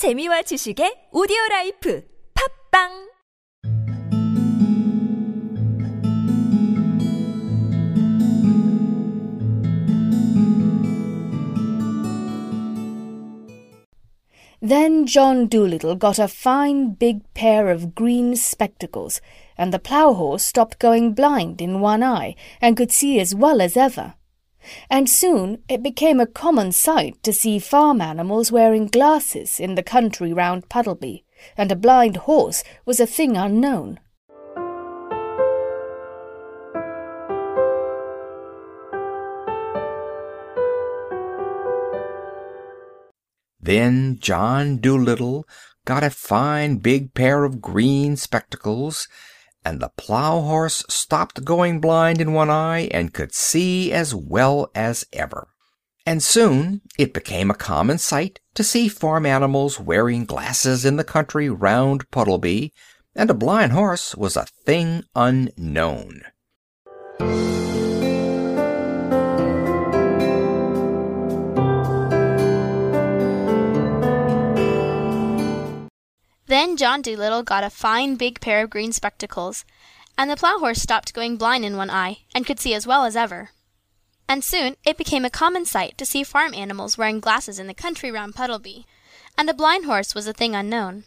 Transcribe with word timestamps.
재미와 0.00 0.40
지식의 0.48 1.10
오디오 1.12 1.36
라이프 1.50 2.02
팝빵 2.32 2.88
Then 14.62 15.04
John 15.04 15.48
Dolittle 15.48 15.96
got 15.96 16.18
a 16.18 16.28
fine 16.28 16.96
big 16.96 17.20
pair 17.34 17.68
of 17.68 17.94
green 17.94 18.36
spectacles, 18.36 19.20
and 19.58 19.70
the 19.70 19.78
plough 19.78 20.14
horse 20.14 20.46
stopped 20.46 20.78
going 20.78 21.12
blind 21.12 21.60
in 21.60 21.82
one 21.82 22.02
eye, 22.02 22.36
and 22.62 22.74
could 22.74 22.90
see 22.90 23.20
as 23.20 23.34
well 23.34 23.60
as 23.60 23.76
ever. 23.76 24.14
And 24.88 25.08
soon 25.08 25.62
it 25.68 25.82
became 25.82 26.20
a 26.20 26.26
common 26.26 26.72
sight 26.72 27.22
to 27.22 27.32
see 27.32 27.58
farm 27.58 28.00
animals 28.00 28.52
wearing 28.52 28.86
glasses 28.86 29.60
in 29.60 29.74
the 29.74 29.82
country 29.82 30.32
round 30.32 30.68
Puddleby, 30.68 31.24
and 31.56 31.72
a 31.72 31.76
blind 31.76 32.16
horse 32.18 32.62
was 32.84 33.00
a 33.00 33.06
thing 33.06 33.36
unknown. 33.36 34.00
Then 43.62 44.18
John 44.18 44.78
Dolittle 44.78 45.46
got 45.84 46.02
a 46.02 46.10
fine 46.10 46.76
big 46.76 47.14
pair 47.14 47.44
of 47.44 47.60
green 47.60 48.16
spectacles, 48.16 49.06
and 49.64 49.80
the 49.80 49.90
plough 49.96 50.40
horse 50.40 50.84
stopped 50.88 51.44
going 51.44 51.80
blind 51.80 52.20
in 52.20 52.32
one 52.32 52.50
eye 52.50 52.88
and 52.92 53.14
could 53.14 53.34
see 53.34 53.92
as 53.92 54.14
well 54.14 54.70
as 54.74 55.04
ever. 55.12 55.48
And 56.06 56.22
soon 56.22 56.80
it 56.98 57.12
became 57.12 57.50
a 57.50 57.54
common 57.54 57.98
sight 57.98 58.40
to 58.54 58.64
see 58.64 58.88
farm 58.88 59.26
animals 59.26 59.78
wearing 59.78 60.24
glasses 60.24 60.84
in 60.84 60.96
the 60.96 61.04
country 61.04 61.48
round 61.50 62.10
Puddleby, 62.10 62.72
and 63.14 63.30
a 63.30 63.34
blind 63.34 63.72
horse 63.72 64.16
was 64.16 64.36
a 64.36 64.46
thing 64.64 65.04
unknown. 65.14 66.22
Then 76.60 76.76
John 76.76 77.00
Dolittle 77.00 77.42
got 77.42 77.64
a 77.64 77.70
fine 77.70 78.16
big 78.16 78.38
pair 78.38 78.62
of 78.62 78.68
green 78.68 78.92
spectacles, 78.92 79.64
and 80.18 80.30
the 80.30 80.36
plough 80.36 80.58
horse 80.58 80.82
stopped 80.82 81.14
going 81.14 81.38
blind 81.38 81.64
in 81.64 81.78
one 81.78 81.88
eye, 81.88 82.18
and 82.34 82.44
could 82.44 82.60
see 82.60 82.74
as 82.74 82.86
well 82.86 83.06
as 83.06 83.16
ever. 83.16 83.48
And 84.28 84.44
soon 84.44 84.76
it 84.84 84.98
became 84.98 85.24
a 85.24 85.30
common 85.30 85.64
sight 85.64 85.96
to 85.96 86.04
see 86.04 86.22
farm 86.22 86.52
animals 86.52 86.98
wearing 86.98 87.18
glasses 87.18 87.58
in 87.58 87.66
the 87.66 87.72
country 87.72 88.10
round 88.10 88.34
Puddleby, 88.34 88.84
and 89.38 89.48
a 89.48 89.54
blind 89.54 89.86
horse 89.86 90.14
was 90.14 90.26
a 90.26 90.34
thing 90.34 90.54
unknown. 90.54 91.04